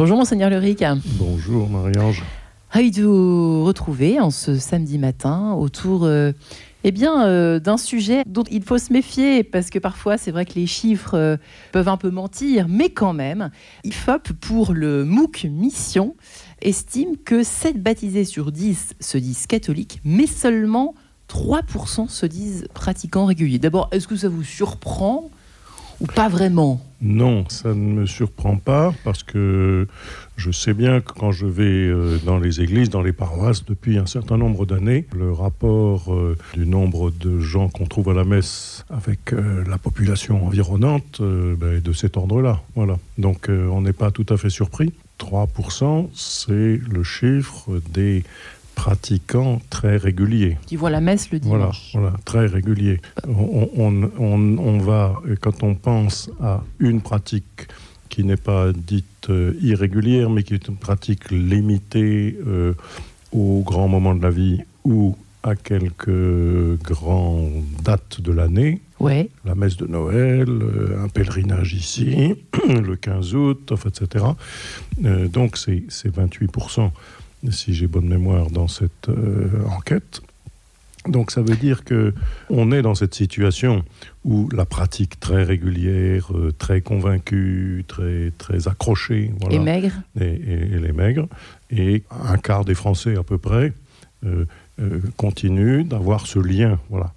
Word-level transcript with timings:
Bonjour 0.00 0.16
Monseigneur 0.16 0.48
Leric. 0.48 0.82
Bonjour 1.18 1.68
Marie-Ange. 1.68 2.24
Ravi 2.70 2.90
de 2.90 3.04
vous 3.04 3.66
retrouver 3.66 4.18
en 4.18 4.30
ce 4.30 4.56
samedi 4.56 4.96
matin 4.96 5.52
autour 5.52 6.04
euh, 6.04 6.32
eh 6.84 6.90
bien, 6.90 7.26
euh, 7.26 7.60
d'un 7.60 7.76
sujet 7.76 8.22
dont 8.24 8.44
il 8.50 8.62
faut 8.62 8.78
se 8.78 8.94
méfier 8.94 9.44
parce 9.44 9.68
que 9.68 9.78
parfois 9.78 10.16
c'est 10.16 10.30
vrai 10.30 10.46
que 10.46 10.54
les 10.54 10.66
chiffres 10.66 11.12
euh, 11.12 11.36
peuvent 11.72 11.90
un 11.90 11.98
peu 11.98 12.08
mentir, 12.08 12.66
mais 12.66 12.88
quand 12.88 13.12
même, 13.12 13.50
IFOP 13.84 14.32
pour 14.40 14.72
le 14.72 15.04
MOOC 15.04 15.44
Mission 15.50 16.16
estime 16.62 17.18
que 17.18 17.42
7 17.42 17.82
baptisés 17.82 18.24
sur 18.24 18.52
10 18.52 18.94
se 19.00 19.18
disent 19.18 19.46
catholiques, 19.46 20.00
mais 20.02 20.26
seulement 20.26 20.94
3% 21.28 22.08
se 22.08 22.24
disent 22.24 22.68
pratiquants 22.72 23.26
réguliers. 23.26 23.58
D'abord, 23.58 23.90
est-ce 23.92 24.08
que 24.08 24.16
ça 24.16 24.30
vous 24.30 24.44
surprend 24.44 25.28
ou 26.00 26.06
pas 26.06 26.28
vraiment? 26.28 26.80
Non, 27.02 27.46
ça 27.48 27.70
ne 27.70 27.74
me 27.74 28.06
surprend 28.06 28.56
pas 28.56 28.92
parce 29.04 29.22
que 29.22 29.86
je 30.36 30.50
sais 30.50 30.74
bien 30.74 31.00
que 31.00 31.12
quand 31.12 31.32
je 31.32 31.46
vais 31.46 31.64
euh, 31.64 32.18
dans 32.24 32.38
les 32.38 32.60
églises, 32.60 32.90
dans 32.90 33.00
les 33.00 33.12
paroisses, 33.12 33.64
depuis 33.64 33.96
un 33.96 34.04
certain 34.04 34.36
nombre 34.36 34.66
d'années, 34.66 35.06
le 35.16 35.32
rapport 35.32 36.12
euh, 36.12 36.36
du 36.54 36.66
nombre 36.66 37.10
de 37.10 37.40
gens 37.40 37.68
qu'on 37.68 37.86
trouve 37.86 38.10
à 38.10 38.14
la 38.14 38.24
messe 38.24 38.84
avec 38.90 39.32
euh, 39.32 39.64
la 39.66 39.78
population 39.78 40.46
environnante 40.46 41.22
ben, 41.22 41.76
est 41.76 41.80
de 41.80 41.92
cet 41.92 42.18
ordre-là. 42.18 42.60
Voilà. 42.74 42.98
Donc 43.16 43.48
on 43.48 43.80
n'est 43.80 43.94
pas 43.94 44.10
tout 44.10 44.26
à 44.28 44.36
fait 44.36 44.50
surpris. 44.50 44.92
3%, 45.18 46.08
c'est 46.14 46.80
le 46.90 47.02
chiffre 47.02 47.80
des 47.92 48.24
pratiquants 48.80 49.60
très 49.68 49.98
réguliers. 49.98 50.56
Qui 50.66 50.76
voient 50.76 50.88
la 50.88 51.02
messe 51.02 51.30
le 51.30 51.38
dimanche. 51.38 51.90
Voilà, 51.92 52.14
très 52.24 52.46
réguliers. 52.46 52.98
On, 53.28 54.78
va, 54.78 55.20
quand 55.42 55.62
on 55.62 55.74
pense 55.74 56.30
à 56.40 56.62
une 56.78 57.02
pratique 57.02 57.68
qui 58.08 58.24
n'est 58.24 58.38
pas 58.38 58.72
dite 58.72 59.28
euh, 59.28 59.52
irrégulière, 59.60 60.30
mais 60.30 60.44
qui 60.44 60.54
est 60.54 60.66
une 60.66 60.76
pratique 60.78 61.30
limitée 61.30 62.38
euh, 62.46 62.72
aux 63.32 63.62
grands 63.66 63.86
moments 63.86 64.14
de 64.14 64.22
la 64.22 64.30
vie 64.30 64.60
ou 64.84 65.14
à 65.42 65.56
quelques 65.56 66.82
grandes 66.82 67.62
dates 67.84 68.22
de 68.22 68.32
l'année. 68.32 68.80
Ouais. 68.98 69.28
La 69.44 69.54
messe 69.54 69.76
de 69.76 69.86
Noël, 69.86 70.48
euh, 70.48 71.04
un 71.04 71.08
pèlerinage 71.08 71.74
ici, 71.74 72.34
le 72.66 72.96
15 72.96 73.34
août, 73.34 73.72
etc. 73.86 74.24
donc 75.28 75.58
c'est 75.58 75.84
28% 76.06 76.90
si 77.50 77.74
j'ai 77.74 77.86
bonne 77.86 78.08
mémoire, 78.08 78.50
dans 78.50 78.68
cette 78.68 79.08
euh, 79.08 79.48
enquête. 79.70 80.20
Donc 81.08 81.30
ça 81.30 81.40
veut 81.40 81.56
dire 81.56 81.84
que 81.84 82.12
on 82.50 82.72
est 82.72 82.82
dans 82.82 82.94
cette 82.94 83.14
situation 83.14 83.84
où 84.24 84.50
la 84.50 84.66
pratique 84.66 85.18
très 85.18 85.42
régulière, 85.44 86.36
euh, 86.36 86.52
très 86.52 86.82
convaincue, 86.82 87.84
très 87.88 88.32
très 88.36 88.68
accrochée, 88.68 89.32
voilà, 89.40 89.56
et 89.56 89.58
maigre, 89.58 89.94
et, 90.20 90.26
et, 90.26 90.78
les 90.78 90.92
maigres, 90.92 91.26
et 91.70 92.02
un 92.10 92.36
quart 92.36 92.66
des 92.66 92.74
Français 92.74 93.16
à 93.16 93.22
peu 93.22 93.38
près 93.38 93.72
euh, 94.26 94.44
continuent 95.16 95.84
d'avoir 95.84 96.26
ce 96.26 96.38
lien, 96.38 96.78
voilà, 96.90 97.12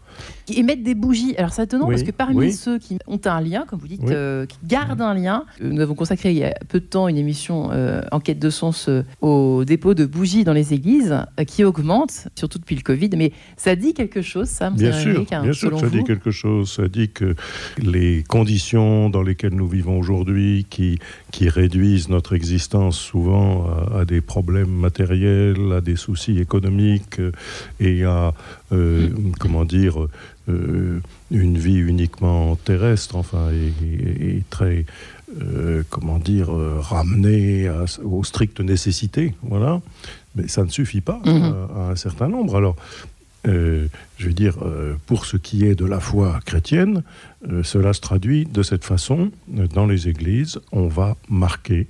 qui 0.45 0.59
émettent 0.59 0.83
des 0.83 0.95
bougies. 0.95 1.36
Alors 1.38 1.52
c'est 1.52 1.64
étonnant 1.64 1.88
parce 1.88 2.03
que 2.03 2.11
parmi 2.11 2.52
ceux 2.52 2.80
qui 2.80 2.97
ont 3.08 3.19
un 3.25 3.42
lien, 3.42 3.66
comme 3.67 3.80
vous 3.80 3.88
dites, 3.88 4.09
euh, 4.09 4.45
qui 4.45 4.58
gardent 4.66 5.02
un 5.02 5.14
lien, 5.14 5.45
euh, 5.61 5.69
nous 5.69 5.81
avons 5.81 5.95
consacré 5.95 6.31
il 6.31 6.38
y 6.38 6.44
a 6.44 6.53
peu 6.67 6.80
de 6.80 6.86
temps 6.86 7.08
une 7.08 7.17
émission 7.17 7.69
euh, 7.72 8.02
Enquête 8.11 8.39
de 8.39 8.50
sens 8.50 8.89
au 9.22 9.64
dépôt 9.66 9.94
de 9.94 10.06
bougies 10.06 10.44
dans 10.44 10.53
les 10.53 10.73
églises 10.73 11.16
qui 11.47 11.64
augmente, 11.64 12.28
surtout 12.36 12.59
depuis 12.59 12.75
le 12.75 12.81
Covid. 12.81 13.09
Mais 13.16 13.31
ça 13.58 13.75
dit 13.75 13.94
quelque 13.94 14.22
chose, 14.22 14.47
ça, 14.47 14.69
Bien 14.69 14.91
sûr, 14.91 15.25
hein, 15.31 15.53
sûr 15.53 15.80
ça 15.80 15.89
dit 15.89 16.03
quelque 16.03 16.31
chose. 16.31 16.72
Ça 16.72 16.88
dit 16.88 17.09
que 17.09 17.36
les 17.81 18.23
conditions 18.28 19.09
dans 19.09 19.22
lesquelles 19.22 19.53
nous 19.53 19.67
vivons 19.67 19.97
aujourd'hui, 19.97 20.66
qui, 20.69 21.00
qui 21.31 21.50
réduisent 21.50 22.09
notre 22.09 22.34
existence 22.34 22.97
souvent 22.97 23.66
à, 23.67 24.00
à, 24.00 24.06
des 24.06 24.22
problèmes 24.22 24.72
matériels, 24.72 25.73
à 25.73 25.81
des 25.81 25.95
soucis 25.95 26.39
économiques 26.39 27.19
et 27.80 28.03
à, 28.03 28.34
comment 29.39 29.66
dire, 29.66 30.03
euh, 30.50 31.00
une 31.31 31.58
vie 31.58 31.78
uniquement 31.78 32.56
terrestre, 32.56 33.16
enfin, 33.16 33.50
et, 33.52 34.44
très, 34.50 34.86
euh, 35.41 35.84
comment 35.90 36.19
dire, 36.19 36.53
euh, 36.53 36.80
ramenée 36.80 37.69
aux 38.03 38.24
strictes 38.24 38.59
nécessités, 38.59 39.34
voilà. 39.42 39.81
Mais 40.36 40.47
ça 40.47 40.63
ne 40.63 40.69
suffit 40.69 41.02
pas 41.02 41.22
mhm. 41.25 41.56
à, 41.75 41.90
un 41.92 41.96
certain 41.96 42.28
nombre. 42.28 42.56
Alors, 42.56 42.75
je 43.46 43.90
veux 44.19 44.34
dire, 44.34 44.58
pour 45.06 45.25
ce 45.25 45.36
qui 45.36 45.66
est 45.66 45.75
de 45.75 45.86
la 45.86 46.00
foi 46.00 46.40
chrétienne, 46.46 47.03
cela 47.63 47.92
se 47.92 48.00
traduit 48.00 48.46
de 48.46 48.63
cette 48.63 48.86
façon. 48.86 49.31
Dans 49.47 49.86
les 49.86 50.08
églises, 50.08 50.62
on 50.72 50.88
va 50.88 51.18
marquer 51.30 51.88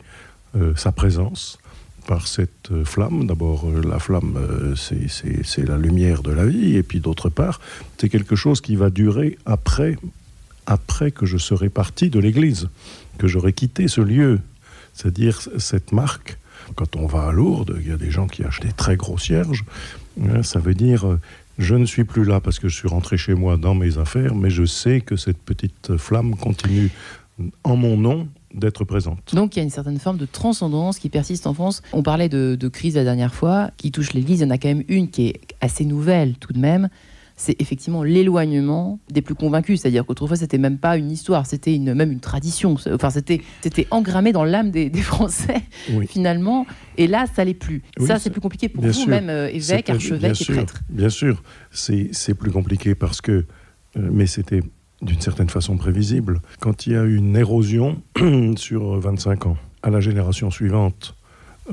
sa 0.75 0.91
présence 0.91 1.59
par 2.05 2.27
cette 2.27 2.71
euh, 2.71 2.85
flamme. 2.85 3.25
D'abord, 3.27 3.65
euh, 3.67 3.81
la 3.81 3.99
flamme, 3.99 4.37
euh, 4.37 4.75
c'est 4.75 5.67
la 5.67 5.77
lumière 5.77 6.23
de 6.23 6.31
la 6.31 6.45
vie, 6.45 6.75
et 6.75 6.83
puis 6.83 6.99
d'autre 6.99 7.29
part, 7.29 7.59
c'est 7.97 8.09
quelque 8.09 8.35
chose 8.35 8.61
qui 8.61 8.75
va 8.75 8.89
durer 8.89 9.37
après, 9.45 9.97
après 10.65 11.11
que 11.11 11.25
je 11.25 11.37
serai 11.37 11.69
parti 11.69 12.09
de 12.09 12.19
l'Église, 12.19 12.69
que 13.17 13.27
j'aurai 13.27 13.53
quitté 13.53 13.87
ce 13.87 14.01
lieu. 14.01 14.39
C'est-à-dire 14.93 15.39
cette 15.57 15.91
marque. 15.91 16.37
Quand 16.75 16.95
on 16.95 17.07
va 17.07 17.27
à 17.27 17.31
Lourdes, 17.31 17.77
il 17.81 17.89
y 17.89 17.91
a 17.91 17.97
des 17.97 18.11
gens 18.11 18.27
qui 18.27 18.43
achètent 18.43 18.65
des 18.65 18.73
très 18.73 18.95
gros 18.95 19.17
cierges. 19.17 19.65
Ça 20.43 20.59
veut 20.59 20.75
dire 20.75 21.17
je 21.57 21.75
ne 21.75 21.85
suis 21.85 22.03
plus 22.03 22.23
là 22.23 22.39
parce 22.39 22.59
que 22.59 22.69
je 22.69 22.75
suis 22.75 22.87
rentré 22.87 23.17
chez 23.17 23.33
moi 23.33 23.57
dans 23.57 23.75
mes 23.75 23.97
affaires, 23.97 24.33
mais 24.33 24.49
je 24.49 24.65
sais 24.65 25.01
que 25.01 25.15
cette 25.15 25.37
petite 25.37 25.97
flamme 25.97 26.35
continue 26.35 26.89
en 27.63 27.75
mon 27.75 27.97
nom 27.97 28.27
d'être 28.53 28.83
présente. 28.85 29.33
Donc 29.33 29.55
il 29.55 29.59
y 29.59 29.61
a 29.61 29.63
une 29.63 29.69
certaine 29.69 29.99
forme 29.99 30.17
de 30.17 30.25
transcendance 30.25 30.99
qui 30.99 31.09
persiste 31.09 31.47
en 31.47 31.53
France. 31.53 31.81
On 31.91 32.03
parlait 32.03 32.29
de, 32.29 32.67
crise 32.67 32.95
la 32.95 33.03
dernière 33.03 33.33
fois, 33.33 33.71
qui 33.77 33.91
touche 33.91 34.13
l'Église. 34.13 34.39
Il 34.39 34.43
y 34.43 34.45
en 34.45 34.49
a 34.49 34.57
quand 34.57 34.69
même 34.69 34.83
une 34.87 35.09
qui 35.09 35.27
est 35.27 35.41
assez 35.61 35.85
nouvelle 35.85 36.35
tout 36.37 36.53
de 36.53 36.59
même. 36.59 36.89
C'est 37.35 37.59
effectivement 37.59 38.03
l'éloignement 38.03 38.99
des 39.11 39.23
plus 39.23 39.33
convaincus. 39.33 39.81
C'est-à-dire 39.81 40.05
qu'autrefois, 40.05 40.37
c'était 40.37 40.59
même 40.59 40.77
pas 40.77 40.97
une 40.97 41.11
histoire, 41.11 41.47
c'était 41.47 41.75
une, 41.75 41.95
même 41.95 42.11
une 42.11 42.19
tradition. 42.19 42.75
Enfin, 42.91 43.09
c'était, 43.09 43.41
c'était 43.61 43.87
engrammé 43.89 44.31
dans 44.31 44.43
l'âme 44.43 44.69
des, 44.69 44.91
Français, 45.01 45.61
finalement. 46.07 46.67
Et 46.97 47.07
là, 47.07 47.25
ça 47.35 47.43
l'est 47.43 47.55
plus. 47.55 47.81
ça, 47.99 48.19
c'est 48.19 48.29
plus 48.29 48.41
compliqué 48.41 48.69
pour 48.69 48.85
vous, 48.85 49.05
même 49.07 49.29
euh, 49.29 49.49
évêque, 49.49 49.89
archevêque 49.89 50.41
et 50.41 50.53
prêtre. 50.53 50.81
Bien 50.89 51.09
sûr, 51.09 51.41
c'est 51.71 52.33
plus 52.35 52.51
compliqué 52.51 52.93
parce 52.93 53.19
que. 53.19 53.45
Euh, 53.95 54.09
mais 54.11 54.25
c'était 54.25 54.61
d'une 55.03 55.21
certaine 55.21 55.49
façon 55.49 55.77
prévisible. 55.77 56.41
Quand 56.59 56.87
il 56.87 56.93
y 56.93 56.95
a 56.95 57.03
une 57.03 57.35
érosion 57.35 58.01
sur 58.55 58.99
25 58.99 59.47
ans, 59.47 59.57
à 59.81 59.89
la 59.89 59.99
génération 59.99 60.49
suivante, 60.49 61.15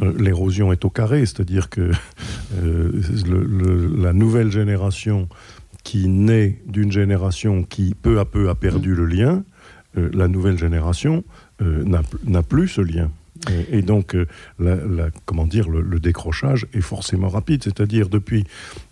euh, 0.02 0.12
l'érosion 0.18 0.72
est 0.72 0.84
au 0.84 0.90
carré, 0.90 1.20
c'est-à-dire 1.20 1.68
que 1.68 1.90
euh, 2.62 2.92
la 3.96 4.12
nouvelle 4.12 4.50
génération 4.50 5.28
qui 5.82 6.08
naît 6.08 6.58
d'une 6.66 6.92
génération 6.92 7.62
qui 7.64 7.94
peu 8.00 8.20
à 8.20 8.24
peu 8.24 8.50
a 8.50 8.54
perdu 8.54 8.94
le 8.94 9.06
lien, 9.06 9.42
euh, 9.96 10.10
la 10.12 10.28
nouvelle 10.28 10.58
génération 10.58 11.24
n'a 11.60 12.42
plus 12.42 12.68
ce 12.68 12.80
lien. 12.80 13.10
Et, 13.70 13.82
donc, 13.82 14.16
comment 15.26 15.46
dire, 15.46 15.68
le, 15.68 16.00
décrochage 16.00 16.66
est 16.72 16.80
forcément 16.80 17.28
rapide. 17.28 17.62
C'est-à-dire 17.62 18.08
depuis, 18.08 18.44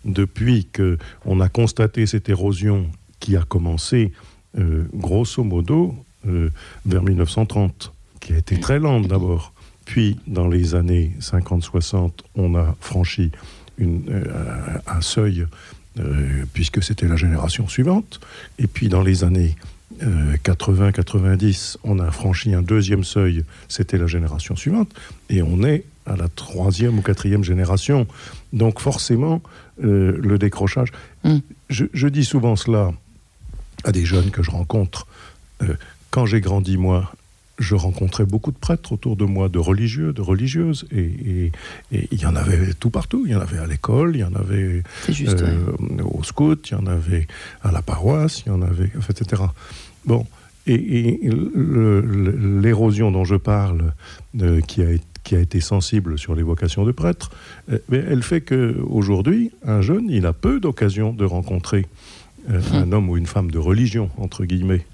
depuis 0.05 0.67
qu'on 0.67 1.39
a 1.39 1.49
constaté 1.49 2.05
cette 2.05 2.29
érosion 2.29 2.91
qui 3.19 3.35
a 3.35 3.41
commencé 3.41 4.11
euh, 4.57 4.85
grosso 4.95 5.43
modo 5.43 5.95
euh, 6.27 6.49
vers 6.85 7.03
1930, 7.03 7.93
qui 8.19 8.33
a 8.33 8.37
été 8.37 8.59
très 8.59 8.79
lente 8.79 9.07
d'abord. 9.07 9.53
Puis, 9.85 10.17
dans 10.25 10.47
les 10.47 10.73
années 10.73 11.11
50-60, 11.21 12.11
on 12.35 12.55
a 12.55 12.75
franchi 12.79 13.31
une, 13.77 14.03
euh, 14.09 14.77
un 14.87 15.01
seuil, 15.01 15.45
puisque 16.53 16.81
c'était 16.81 17.09
la 17.09 17.17
génération 17.17 17.67
suivante. 17.67 18.21
Et 18.57 18.67
puis, 18.67 18.87
dans 18.87 19.01
les 19.01 19.25
années 19.25 19.57
80-90, 20.01 21.75
on 21.83 21.99
a 21.99 22.09
franchi 22.09 22.53
un 22.53 22.61
deuxième 22.61 23.03
seuil, 23.03 23.43
c'était 23.67 23.97
la 23.97 24.07
génération 24.07 24.55
suivante. 24.55 24.89
Et 25.29 25.41
on 25.41 25.61
est 25.61 25.83
à 26.05 26.15
la 26.15 26.29
troisième 26.29 26.99
ou 26.99 27.01
quatrième 27.01 27.43
génération. 27.43 28.07
Donc, 28.53 28.79
forcément, 28.79 29.41
le 29.81 30.37
décrochage. 30.37 30.93
Mm. 31.25 31.39
Je, 31.69 31.85
je 31.93 32.07
dis 32.07 32.23
souvent 32.23 32.55
cela 32.55 32.93
à 33.83 33.91
des 33.91 34.05
jeunes 34.05 34.31
que 34.31 34.43
je 34.43 34.51
rencontre. 34.51 35.07
Euh, 35.61 35.75
quand 36.11 36.25
j'ai 36.25 36.41
grandi, 36.41 36.77
moi, 36.77 37.11
je 37.59 37.75
rencontrais 37.75 38.25
beaucoup 38.25 38.51
de 38.51 38.57
prêtres 38.57 38.93
autour 38.93 39.15
de 39.15 39.25
moi, 39.25 39.49
de 39.49 39.59
religieux, 39.59 40.13
de 40.13 40.21
religieuses, 40.21 40.87
et, 40.91 41.51
il 41.91 42.21
y 42.21 42.25
en 42.25 42.35
avait 42.35 42.73
tout 42.73 42.89
partout. 42.89 43.23
Il 43.25 43.33
y 43.33 43.35
en 43.35 43.41
avait 43.41 43.57
à 43.57 43.67
l'école, 43.67 44.15
il 44.15 44.19
y 44.19 44.23
en 44.23 44.33
avait 44.33 44.81
euh, 45.09 46.01
au 46.03 46.23
scout, 46.23 46.69
il 46.69 46.73
y 46.73 46.77
en 46.77 46.87
avait 46.87 47.27
à 47.61 47.71
la 47.71 47.81
paroisse, 47.81 48.43
il 48.45 48.49
y 48.49 48.51
en 48.51 48.61
avait, 48.61 48.91
etc. 49.09 49.43
Bon, 50.05 50.25
et, 50.67 51.19
l'érosion 52.61 53.11
dont 53.11 53.25
je 53.25 53.35
parle, 53.35 53.93
euh, 54.41 54.61
qui, 54.61 54.81
a, 54.81 54.87
qui 55.23 55.35
a 55.35 55.39
été 55.39 55.59
sensible 55.59 56.17
sur 56.17 56.35
les 56.35 56.43
vocations 56.43 56.85
de 56.85 56.91
prêtres, 56.91 57.29
elle 57.91 58.23
fait 58.23 58.41
qu'aujourd'hui, 58.41 59.51
un 59.65 59.81
jeune, 59.81 60.09
il 60.09 60.25
a 60.25 60.33
peu 60.33 60.59
d'occasions 60.59 61.11
de 61.11 61.25
rencontrer 61.25 61.85
un 62.49 62.91
homme 62.91 63.09
ou 63.09 63.17
une 63.17 63.25
femme 63.25 63.51
de 63.51 63.57
religion, 63.57 64.09
entre 64.17 64.45
guillemets, 64.45 64.85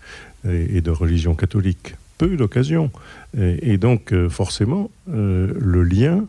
et, 0.47 0.81
de 0.81 0.91
religion 0.91 1.35
catholique. 1.35 1.95
peu 2.17 2.35
d'occasions. 2.35 2.91
Et, 3.37 3.77
donc, 3.77 4.13
forcément, 4.29 4.91
le 5.07 5.83
lien 5.83 6.25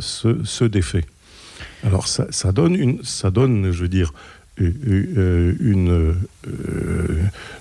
se, 0.00 0.64
défait. 0.64 1.04
Alors, 1.84 2.06
ça, 2.08 2.52
donne 2.52 2.74
une, 2.74 3.02
ça 3.04 3.30
donne, 3.30 3.70
je 3.70 3.82
veux 3.82 3.88
dire, 3.88 4.12
une 4.58 6.14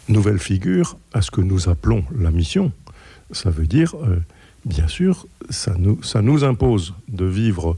nouvelle 0.08 0.40
figure 0.40 0.98
à 1.14 1.22
ce 1.22 1.32
que 1.32 1.42
nous 1.42 1.70
appelons 1.70 2.04
la 2.18 2.32
mission. 2.32 2.72
Ça 3.32 3.50
veut 3.50 3.68
dire 3.68 3.96
bien 4.70 4.88
sûr, 4.88 5.28
ça 5.50 5.74
nous, 5.78 6.44
impose 6.44 6.94
de 7.08 7.26
vivre, 7.26 7.76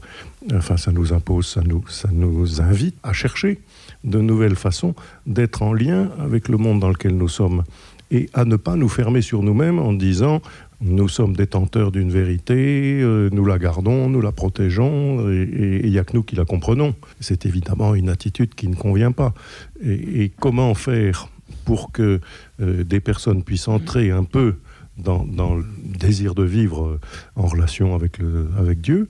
enfin 0.54 0.76
ça 0.76 0.92
nous 0.92 1.12
impose, 1.12 1.46
ça 1.46 1.62
nous, 1.62 1.84
ça 1.88 2.10
nous 2.12 2.60
invite 2.60 2.96
à 3.02 3.12
chercher 3.12 3.60
de 4.04 4.20
nouvelles 4.20 4.56
façons 4.56 4.94
d'être 5.26 5.62
en 5.62 5.72
lien 5.72 6.10
avec 6.18 6.48
le 6.48 6.58
monde 6.58 6.80
dans 6.80 6.90
lequel 6.90 7.16
nous 7.16 7.28
sommes 7.28 7.64
et 8.10 8.28
à 8.34 8.44
ne 8.44 8.56
pas 8.56 8.76
nous 8.76 8.90
fermer 8.90 9.22
sur 9.22 9.42
nous-mêmes 9.42 9.78
en 9.78 9.94
disant 9.94 10.42
nous 10.82 11.08
sommes 11.08 11.34
détenteurs 11.34 11.92
d'une 11.92 12.10
vérité, 12.10 13.00
euh, 13.00 13.30
nous 13.32 13.44
la 13.44 13.58
gardons, 13.58 14.08
nous 14.08 14.20
la 14.20 14.32
protégeons, 14.32 15.30
et 15.30 15.80
il 15.84 15.90
n'y 15.90 15.98
a 15.98 16.04
que 16.04 16.14
nous 16.14 16.24
qui 16.24 16.34
la 16.34 16.44
comprenons. 16.44 16.94
C'est 17.20 17.46
évidemment 17.46 17.94
une 17.94 18.08
attitude 18.08 18.54
qui 18.54 18.66
ne 18.66 18.74
convient 18.74 19.12
pas. 19.12 19.32
Et, 19.84 20.32
comment 20.40 20.74
faire 20.74 21.28
pour 21.64 21.92
que 21.92 22.20
euh, 22.60 22.82
des 22.82 22.98
personnes 22.98 23.44
puissent 23.44 23.68
entrer 23.68 24.10
un 24.10 24.24
peu 24.24 24.56
dans, 25.02 25.54
le 25.54 25.64
désir 25.98 26.34
de 26.34 26.42
vivre 26.42 26.86
euh, 26.86 27.00
en 27.36 27.46
relation 27.46 27.94
avec, 27.94 28.18
avec 28.58 28.80
Dieu, 28.80 29.08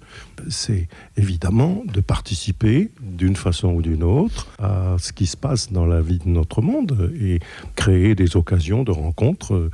c'est 0.49 0.89
évidemment 1.17 1.83
de 1.93 2.01
participer 2.01 2.91
d'une 3.01 3.37
façon 3.37 3.69
ou 3.69 3.83
d'une 3.83 4.03
autre 4.03 4.49
à 4.59 4.97
ce 4.99 5.13
qui 5.13 5.27
se 5.27 5.37
passe 5.37 5.73
dans 5.73 5.87
la 5.87 6.01
vie 6.01 6.19
de 6.19 6.29
notre 6.29 6.63
monde 6.63 7.13
et 7.21 7.41
créer 7.77 8.15
des 8.15 8.37
occasions 8.37 8.83
de 8.83 8.91
rencontres, 8.91 9.55
euh, 9.55 9.71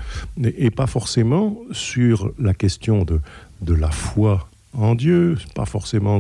et 0.56 0.70
pas 0.70 0.86
forcément 0.86 1.58
sur 1.72 2.32
la 2.38 2.54
question 2.54 3.04
de, 3.04 3.20
de 3.62 3.74
la 3.74 3.90
foi 3.90 4.48
en 4.74 4.94
Dieu, 4.94 5.36
pas 5.54 5.64
forcément 5.64 6.18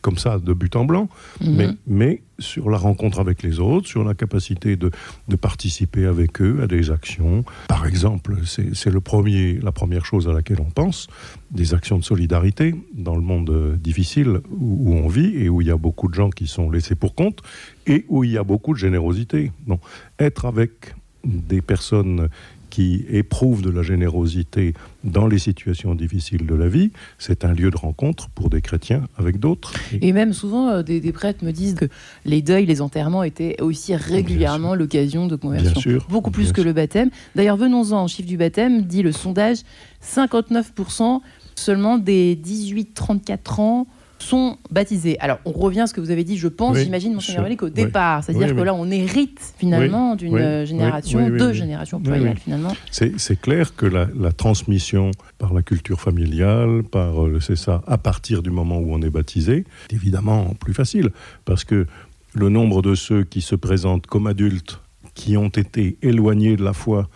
comme 0.00 0.18
ça 0.18 0.38
de 0.38 0.52
but 0.52 0.74
en 0.76 0.84
blanc, 0.84 1.08
mhm. 1.40 1.54
mais, 1.56 1.68
mais 1.86 2.22
sur 2.38 2.70
la 2.70 2.78
rencontre 2.78 3.18
avec 3.18 3.42
les 3.42 3.58
autres, 3.58 3.88
sur 3.88 4.04
la 4.04 4.14
capacité 4.14 4.76
de, 4.76 4.90
de 5.28 5.36
participer 5.36 6.06
avec 6.06 6.40
eux 6.40 6.60
à 6.62 6.66
des 6.66 6.90
actions. 6.90 7.44
Par 7.68 7.86
exemple, 7.86 8.36
c'est 8.44 8.90
le 8.90 9.00
premier, 9.00 9.54
la 9.54 9.72
première 9.72 10.04
chose 10.04 10.28
à 10.28 10.32
laquelle 10.32 10.60
on 10.60 10.70
pense, 10.70 11.08
des 11.50 11.74
actions 11.74 11.98
de 11.98 12.04
solidarité 12.04 12.74
dans 12.94 13.16
le 13.16 13.22
monde 13.22 13.50
euh, 13.50 13.76
difficile 13.76 14.40
où, 14.50 14.90
où 14.90 14.94
on 14.94 15.08
vit 15.08 15.36
et 15.36 15.48
où 15.48 15.60
il 15.60 15.68
y 15.68 15.70
a 15.70 15.76
beaucoup 15.76 16.08
de 16.08 16.14
gens 16.14 16.30
qui 16.30 16.46
sont 16.46 16.70
laissés 16.70 16.94
pour 16.94 17.14
compte 17.14 17.40
et 17.86 18.04
où 18.08 18.22
il 18.22 18.30
y 18.30 18.38
a 18.38 18.44
beaucoup 18.44 18.72
de 18.72 18.78
générosité. 18.78 19.50
Donc, 19.66 19.80
être 20.18 20.44
avec 20.44 20.94
des 21.24 21.60
personnes 21.60 22.28
qui 22.70 23.04
éprouve 23.10 23.62
de 23.62 23.70
la 23.70 23.82
générosité 23.82 24.74
dans 25.04 25.26
les 25.26 25.38
situations 25.38 25.94
difficiles 25.94 26.46
de 26.46 26.54
la 26.54 26.68
vie, 26.68 26.90
c'est 27.18 27.44
un 27.44 27.52
lieu 27.52 27.70
de 27.70 27.76
rencontre 27.76 28.28
pour 28.30 28.50
des 28.50 28.60
chrétiens 28.60 29.04
avec 29.16 29.38
d'autres. 29.38 29.72
Et 30.00 30.12
même 30.12 30.32
souvent, 30.32 30.68
euh, 30.68 30.82
des, 30.82 31.12
prêtres 31.12 31.44
me 31.44 31.52
disent 31.52 31.74
que 31.74 31.86
les 32.24 32.42
deuils, 32.42 32.66
les 32.66 32.80
enterrements 32.80 33.22
étaient 33.22 33.60
aussi 33.60 33.94
régulièrement 33.94 34.74
l'occasion 34.74 35.26
de 35.26 35.36
conversion. 35.36 35.80
Sûr, 35.80 36.06
Beaucoup 36.10 36.30
plus 36.30 36.52
que 36.52 36.60
le 36.60 36.72
baptême. 36.72 37.10
D'ailleurs, 37.34 37.56
venons-en 37.56 38.04
au 38.04 38.08
chiffre 38.08 38.28
du 38.28 38.36
baptême, 38.36 38.82
dit 38.82 39.02
le 39.02 39.12
sondage, 39.12 39.58
59% 40.04 41.20
seulement 41.54 41.98
des 41.98 42.36
18-34 42.36 43.60
ans 43.60 43.86
sont 44.18 44.58
baptisés. 44.70 45.18
Alors, 45.20 45.38
on 45.44 45.52
revient 45.52 45.80
à 45.80 45.86
ce 45.86 45.94
que 45.94 46.00
vous 46.00 46.10
avez 46.10 46.24
dit, 46.24 46.36
je 46.36 46.48
pense, 46.48 46.76
j'imagine, 46.76 47.14
Monseigneur 47.14 47.42
Malik, 47.42 47.62
au 47.62 47.68
départ. 47.68 48.24
C'est-à-dire 48.24 48.54
que 48.54 48.60
là, 48.60 48.74
on 48.74 48.90
hérite 48.90 49.40
finalement 49.58 50.16
d'une 50.16 50.64
génération, 50.64 51.28
deux 51.30 51.52
générations 51.52 52.00
plurielles 52.00 52.38
finalement. 52.38 52.72
C'est 52.90 53.40
clair 53.40 53.74
que 53.74 53.86
la, 53.86 54.32
transmission 54.32 55.10
par 55.38 55.52
la 55.52 55.62
culture 55.62 56.00
familiale, 56.00 56.82
par, 56.84 57.24
euh, 57.24 57.40
c'est 57.40 57.56
ça, 57.56 57.82
à 57.86 57.98
partir 57.98 58.42
du 58.42 58.50
moment 58.50 58.78
où 58.78 58.92
on 58.92 59.02
est 59.02 59.10
baptisé, 59.10 59.64
est 59.90 59.94
évidemment 59.94 60.54
plus 60.60 60.74
facile. 60.74 61.10
Parce 61.44 61.64
que 61.64 61.86
le 62.34 62.48
nombre 62.48 62.82
de 62.82 62.94
ceux 62.94 63.24
qui 63.24 63.40
se 63.40 63.54
présentent 63.54 64.06
comme 64.06 64.26
adultes, 64.26 64.80
qui 65.14 65.36
ont 65.36 65.48
été 65.48 65.96
éloignés 66.02 66.56
de 66.56 66.64
la 66.64 66.72
foi, 66.72 67.08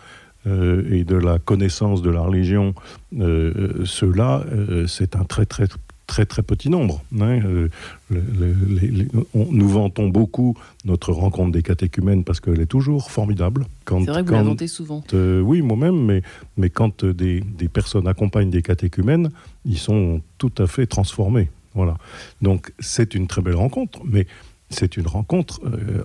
euh, 0.45 0.83
et 0.91 1.05
de 1.05 1.15
la 1.15 1.39
connaissance 1.39 2.01
de 2.01 2.09
la 2.09 2.19
religion, 2.19 2.73
euh, 3.17 3.85
ceux-là, 3.85 4.43
c'est 4.87 5.15
un 5.15 5.23
très 5.23 5.45
très 5.45 5.67
très 6.07 6.25
très 6.25 6.43
petit 6.43 6.69
nombre. 6.69 7.01
Hein. 7.19 7.39
Euh, 7.45 7.69
nous 9.33 9.69
vantons 9.69 10.09
beaucoup 10.09 10.55
notre 10.85 11.11
rencontre 11.11 11.51
des 11.51 11.63
catéchumènes 11.63 12.23
parce 12.23 12.39
qu'elle 12.39 12.59
est 12.59 12.67
toujours 12.67 13.11
formidable. 13.11 13.65
C'est 13.87 14.05
vrai 14.05 14.23
que 14.23 14.27
vous 14.27 14.33
la 14.33 14.43
vantez 14.43 14.67
souvent. 14.67 15.03
Euh, 15.13 15.41
oui, 15.41 15.61
moi-même, 15.61 16.05
mais, 16.05 16.21
mais 16.57 16.69
quand 16.69 17.05
des, 17.05 17.41
des, 17.41 17.67
personnes 17.67 18.07
accompagnent 18.07 18.49
des 18.49 18.61
catéchumènes, 18.61 19.31
ils 19.65 19.77
sont 19.77 20.21
tout 20.37 20.51
à 20.57 20.67
fait 20.67 20.85
transformés. 20.85 21.49
Voilà. 21.73 21.97
Donc 22.41 22.73
c'est 22.79 23.15
une 23.15 23.27
très 23.27 23.41
belle 23.41 23.55
rencontre, 23.55 23.99
mais 24.05 24.27
c'est 24.69 24.97
une 24.97 25.07
rencontre 25.07 25.61
euh, 25.65 26.03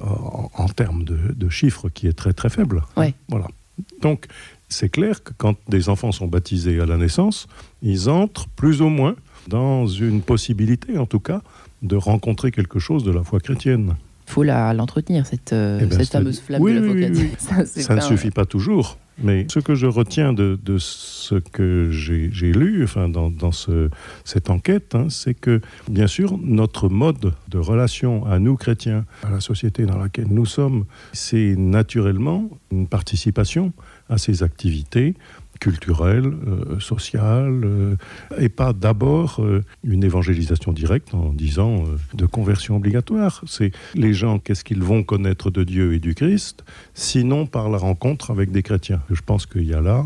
en, 0.55 0.69
termes 0.69 1.05
de, 1.05 1.19
de, 1.35 1.49
chiffres 1.49 1.89
qui 1.89 2.07
est 2.07 2.13
très 2.13 2.33
très 2.33 2.51
faible. 2.51 2.83
Ouais. 2.97 3.15
Voilà. 3.29 3.49
Donc 4.01 4.27
c'est 4.69 4.89
clair 4.89 5.23
que 5.23 5.33
quand 5.37 5.57
des 5.69 5.89
enfants 5.89 6.13
sont 6.13 6.27
baptisés 6.27 6.81
à 6.81 6.87
la 6.87 6.97
naissance, 6.97 7.47
ils 7.83 8.09
entrent 8.11 8.49
plus 8.49 8.83
ou 8.83 8.89
moins 8.89 9.17
dans 9.47 9.87
une 9.87 10.23
possibilité, 10.23 10.99
en 10.99 11.07
tout 11.07 11.21
cas, 11.21 11.43
de 11.83 11.97
rencontrer 11.97 12.51
quelque 12.51 12.79
chose 12.79 13.05
de 13.05 13.11
la 13.11 13.23
foi 13.23 13.41
chrétienne. 13.41 13.95
Il 14.27 14.33
faut 14.33 14.43
l'entretenir, 14.43 15.27
cette, 15.27 15.55
euh, 15.55 15.79
eh 15.81 15.87
ben, 15.87 15.99
cette 15.99 16.13
fameuse 16.13 16.41
flamme 16.41 16.63
de 16.63 16.69
la 16.69 16.83
foi 16.83 16.95
chrétienne. 17.01 17.31
Ça, 17.67 17.95
ne 17.95 18.01
suffit 18.01 18.31
pas 18.31 18.45
toujours. 18.45 18.99
Mais 19.21 19.47
ce 19.51 19.59
que 19.59 19.75
je 19.75 19.87
retiens 19.87 20.33
de, 20.33 20.59
de 20.63 20.79
ce 20.79 21.35
que 21.37 21.91
j'ai 21.91 22.53
lu 22.53 22.85
enfin, 22.85 23.09
dans, 23.09 23.31
dans 23.31 23.51
ce, 23.51 23.91
cette 24.25 24.49
enquête, 24.49 24.95
hein, 24.95 25.07
c'est 25.09 25.35
que, 25.35 25.61
bien 25.89 26.07
sûr, 26.07 26.39
notre 26.41 26.89
mode 26.89 27.33
de 27.49 27.59
relation 27.59 28.25
à 28.27 28.39
nous, 28.39 28.57
chrétiens, 28.57 29.07
à 29.25 29.31
la 29.31 29.41
société 29.41 29.87
dans 29.87 29.99
laquelle 29.99 30.29
nous 30.29 30.47
sommes, 30.47 30.85
c'est 31.13 31.57
naturellement 31.57 32.49
une 32.71 32.87
participation 32.87 33.73
à 34.09 34.19
ces 34.19 34.43
activités 34.43 35.15
culturelle, 35.59 36.33
euh, 36.47 36.81
sociale, 36.81 37.63
euh, 37.65 37.97
et 38.39 38.49
pas 38.49 38.73
d'abord 38.73 39.41
euh, 39.41 39.63
une 39.85 40.05
évangélisation 40.05 40.73
directe 40.73 41.15
en 41.15 41.33
disant 41.33 41.85
de 42.15 42.27
conversion 42.27 42.77
obligatoire. 42.77 43.43
C'est 43.47 43.73
les 43.95 44.15
gens, 44.15 44.39
qu'est-ce 44.39 44.65
qu'ils 44.65 44.83
vont 44.83 45.03
connaître 45.03 45.51
de 45.51 45.65
Dieu 45.65 45.95
et 45.95 45.99
du 45.99 46.15
Christ, 46.15 46.65
sinon 46.95 47.47
par 47.47 47.69
la 47.71 47.79
rencontre 47.79 48.31
avec 48.31 48.51
des 48.51 48.63
chrétiens. 48.63 49.01
Je 49.11 49.21
pense 49.25 49.47
qu'il 49.47 49.65
y 49.65 49.75
a 49.75 49.81
là 49.81 50.05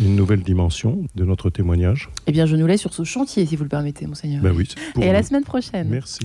une 0.00 0.16
nouvelle 0.16 0.42
dimension 0.42 1.04
de 1.14 1.24
notre 1.24 1.50
témoignage. 1.50 2.08
Eh 2.26 2.32
bien, 2.32 2.46
je 2.46 2.56
nous 2.56 2.66
laisse 2.66 2.80
sur 2.80 2.94
ce 2.94 3.04
chantier, 3.04 3.46
si 3.46 3.56
vous 3.56 3.64
le 3.64 3.68
permettez, 3.68 4.06
monseigneur. 4.06 4.42
Ben 4.42 4.52
oui, 4.54 4.68
et 5.00 5.08
à 5.08 5.12
la 5.12 5.22
semaine 5.22 5.44
prochaine. 5.44 5.88
Merci. 5.88 6.18